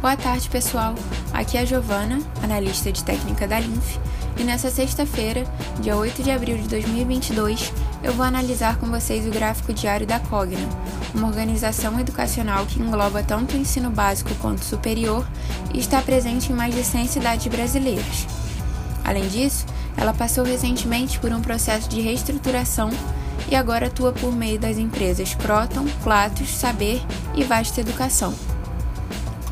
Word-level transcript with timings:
Boa 0.00 0.14
tarde, 0.14 0.48
pessoal. 0.50 0.94
Aqui 1.32 1.56
é 1.56 1.62
a 1.62 1.64
Giovana, 1.64 2.20
analista 2.42 2.92
de 2.92 3.02
técnica 3.02 3.48
da 3.48 3.58
Linf, 3.58 3.96
e 4.38 4.44
nessa 4.44 4.70
sexta-feira, 4.70 5.44
dia 5.80 5.96
8 5.96 6.22
de 6.22 6.30
abril 6.30 6.58
de 6.58 6.68
2022, 6.68 7.72
eu 8.02 8.12
vou 8.12 8.24
analisar 8.24 8.76
com 8.76 8.86
vocês 8.86 9.26
o 9.26 9.30
gráfico 9.30 9.72
diário 9.72 10.06
da 10.06 10.20
Cogna, 10.20 10.68
uma 11.14 11.26
organização 11.26 11.98
educacional 11.98 12.66
que 12.66 12.78
engloba 12.80 13.22
tanto 13.22 13.56
o 13.56 13.58
ensino 13.58 13.88
básico 13.88 14.34
quanto 14.34 14.64
superior 14.64 15.26
e 15.72 15.80
está 15.80 16.02
presente 16.02 16.52
em 16.52 16.54
mais 16.54 16.74
de 16.74 16.84
100 16.84 17.08
cidades 17.08 17.46
brasileiras. 17.46 18.26
Além 19.02 19.26
disso, 19.28 19.64
ela 19.96 20.12
passou 20.12 20.44
recentemente 20.44 21.18
por 21.18 21.32
um 21.32 21.40
processo 21.40 21.88
de 21.88 22.02
reestruturação 22.02 22.90
e 23.48 23.56
agora 23.56 23.86
atua 23.86 24.12
por 24.12 24.32
meio 24.32 24.58
das 24.58 24.76
empresas 24.76 25.34
Croton, 25.34 25.86
Platos, 26.04 26.50
Saber 26.50 27.00
e 27.34 27.42
Vasta 27.44 27.80
Educação. 27.80 28.34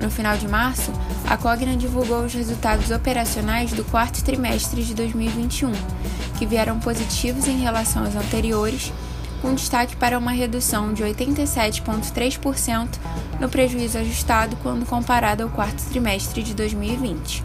No 0.00 0.10
final 0.10 0.36
de 0.38 0.48
março, 0.48 0.90
a 1.28 1.36
Cogna 1.36 1.76
divulgou 1.76 2.24
os 2.24 2.32
resultados 2.32 2.90
operacionais 2.90 3.70
do 3.72 3.84
quarto 3.84 4.24
trimestre 4.24 4.82
de 4.82 4.94
2021, 4.94 5.72
que 6.38 6.46
vieram 6.46 6.80
positivos 6.80 7.46
em 7.46 7.58
relação 7.58 8.04
aos 8.04 8.16
anteriores, 8.16 8.90
com 9.42 9.54
destaque 9.54 9.96
para 9.96 10.18
uma 10.18 10.32
redução 10.32 10.94
de 10.94 11.02
87,3% 11.02 12.88
no 13.38 13.48
prejuízo 13.48 13.98
ajustado 13.98 14.56
quando 14.62 14.86
comparado 14.86 15.42
ao 15.42 15.50
quarto 15.50 15.82
trimestre 15.90 16.42
de 16.42 16.54
2020. 16.54 17.44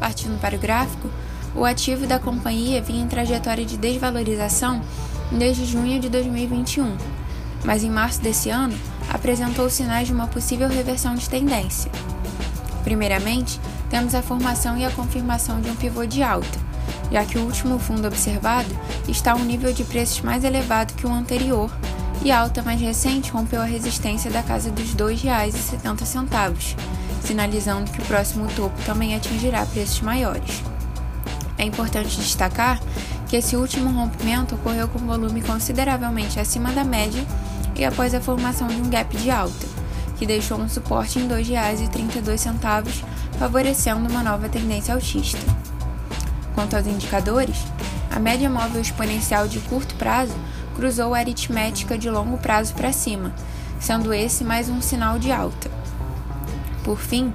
Partindo 0.00 0.40
para 0.40 0.56
o 0.56 0.58
gráfico, 0.58 1.08
o 1.54 1.64
ativo 1.64 2.06
da 2.06 2.18
companhia 2.18 2.82
vinha 2.82 3.02
em 3.02 3.08
trajetória 3.08 3.64
de 3.64 3.76
desvalorização 3.76 4.80
desde 5.30 5.64
junho 5.64 5.98
de 6.00 6.08
2021, 6.08 6.96
mas 7.64 7.82
em 7.82 7.90
março 7.90 8.20
desse 8.20 8.50
ano 8.50 8.76
apresentou 9.26 9.68
sinais 9.68 10.06
de 10.06 10.14
uma 10.14 10.28
possível 10.28 10.68
reversão 10.68 11.16
de 11.16 11.28
tendência. 11.28 11.90
Primeiramente, 12.84 13.60
temos 13.90 14.14
a 14.14 14.22
formação 14.22 14.78
e 14.78 14.84
a 14.84 14.90
confirmação 14.92 15.60
de 15.60 15.68
um 15.68 15.74
pivô 15.74 16.06
de 16.06 16.22
alta, 16.22 16.60
já 17.10 17.24
que 17.24 17.36
o 17.36 17.42
último 17.42 17.76
fundo 17.76 18.06
observado 18.06 18.68
está 19.08 19.32
a 19.32 19.34
um 19.34 19.44
nível 19.44 19.72
de 19.72 19.82
preços 19.82 20.20
mais 20.20 20.44
elevado 20.44 20.94
que 20.94 21.08
o 21.08 21.12
anterior 21.12 21.68
e 22.22 22.30
a 22.30 22.38
alta 22.38 22.62
mais 22.62 22.80
recente 22.80 23.32
rompeu 23.32 23.60
a 23.60 23.64
resistência 23.64 24.30
da 24.30 24.44
casa 24.44 24.70
dos 24.70 24.90
R$ 24.90 25.16
2,70, 25.16 26.76
sinalizando 27.20 27.90
que 27.90 28.00
o 28.00 28.04
próximo 28.04 28.46
topo 28.54 28.80
também 28.84 29.16
atingirá 29.16 29.66
preços 29.66 30.02
maiores. 30.02 30.62
É 31.58 31.64
importante 31.64 32.16
destacar 32.16 32.80
que 33.26 33.34
esse 33.34 33.56
último 33.56 33.90
rompimento 33.90 34.54
ocorreu 34.54 34.86
com 34.86 35.00
volume 35.00 35.42
consideravelmente 35.42 36.38
acima 36.38 36.70
da 36.70 36.84
média 36.84 37.26
e 37.78 37.84
após 37.84 38.14
a 38.14 38.20
formação 38.20 38.68
de 38.68 38.80
um 38.80 38.88
gap 38.88 39.16
de 39.16 39.30
alta, 39.30 39.66
que 40.16 40.26
deixou 40.26 40.58
um 40.58 40.68
suporte 40.68 41.18
em 41.18 41.28
R$ 41.28 41.42
2,32, 41.42 43.04
favorecendo 43.38 44.08
uma 44.10 44.22
nova 44.22 44.48
tendência 44.48 44.94
altista. 44.94 45.38
Quanto 46.54 46.74
aos 46.74 46.86
indicadores, 46.86 47.58
a 48.10 48.18
média 48.18 48.48
móvel 48.48 48.80
exponencial 48.80 49.46
de 49.46 49.60
curto 49.60 49.94
prazo 49.96 50.34
cruzou 50.74 51.14
a 51.14 51.18
aritmética 51.18 51.98
de 51.98 52.08
longo 52.08 52.38
prazo 52.38 52.74
para 52.74 52.92
cima, 52.92 53.32
sendo 53.78 54.12
esse 54.12 54.42
mais 54.42 54.68
um 54.68 54.80
sinal 54.80 55.18
de 55.18 55.30
alta. 55.30 55.70
Por 56.82 56.98
fim, 56.98 57.32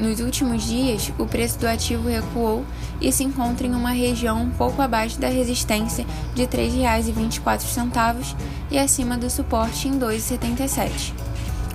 nos 0.00 0.20
últimos 0.20 0.62
dias, 0.62 1.12
o 1.18 1.26
preço 1.26 1.58
do 1.58 1.66
ativo 1.66 2.08
recuou 2.08 2.64
e 3.00 3.10
se 3.10 3.24
encontra 3.24 3.66
em 3.66 3.74
uma 3.74 3.90
região 3.90 4.42
um 4.42 4.50
pouco 4.50 4.80
abaixo 4.80 5.18
da 5.18 5.28
resistência 5.28 6.06
de 6.34 6.42
R$ 6.42 6.48
3,24 6.48 8.36
e 8.70 8.78
acima 8.78 9.18
do 9.18 9.28
suporte 9.28 9.88
em 9.88 9.92
R$ 9.92 9.98
2,77. 9.98 11.12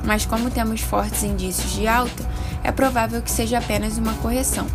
Mas 0.05 0.25
como 0.25 0.49
temos 0.49 0.81
fortes 0.81 1.23
indícios 1.23 1.73
de 1.73 1.87
alta, 1.87 2.25
é 2.63 2.71
provável 2.71 3.21
que 3.21 3.31
seja 3.31 3.57
apenas 3.57 3.97
uma 3.97 4.13
correção. 4.15 4.67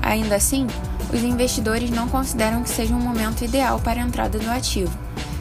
Ainda 0.00 0.36
assim, 0.36 0.66
os 1.12 1.22
investidores 1.22 1.90
não 1.90 2.08
consideram 2.08 2.62
que 2.62 2.70
seja 2.70 2.94
um 2.94 3.00
momento 3.00 3.44
ideal 3.44 3.80
para 3.80 4.00
a 4.00 4.04
entrada 4.04 4.38
no 4.38 4.50
ativo, 4.50 4.96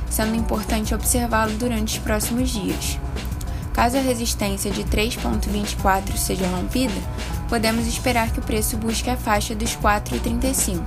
sendo 0.10 0.36
importante 0.36 0.96
observá-lo 0.96 1.54
durante 1.54 1.98
os 1.98 2.04
próximos 2.04 2.50
dias. 2.50 3.00
Caso 3.78 3.96
a 3.96 4.02
resistência 4.02 4.72
de 4.72 4.84
3,24 4.86 6.18
seja 6.18 6.48
rompida, 6.48 6.96
podemos 7.48 7.86
esperar 7.86 8.32
que 8.32 8.40
o 8.40 8.42
preço 8.42 8.76
busque 8.76 9.08
a 9.08 9.16
faixa 9.16 9.54
dos 9.54 9.78
4,35. 9.78 10.82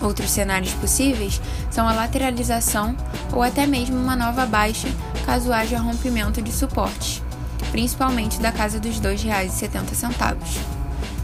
Outros 0.00 0.30
cenários 0.30 0.72
possíveis 0.72 1.42
são 1.70 1.86
a 1.86 1.92
lateralização 1.92 2.96
ou 3.34 3.42
até 3.42 3.66
mesmo 3.66 3.98
uma 3.98 4.16
nova 4.16 4.46
baixa 4.46 4.88
caso 5.26 5.52
haja 5.52 5.78
rompimento 5.78 6.40
de 6.40 6.52
suporte, 6.52 7.22
principalmente 7.70 8.40
da 8.40 8.50
casa 8.50 8.80
dos 8.80 8.98
R$ 8.98 9.14
2,70. 9.14 10.38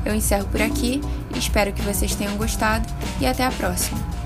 Eu 0.05 0.15
encerro 0.15 0.45
por 0.49 0.61
aqui, 0.61 1.01
espero 1.37 1.73
que 1.73 1.81
vocês 1.81 2.15
tenham 2.15 2.37
gostado 2.37 2.87
e 3.19 3.25
até 3.25 3.47
a 3.47 3.51
próxima! 3.51 4.20